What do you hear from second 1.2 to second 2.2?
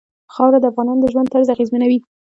طرز اغېزمنوي.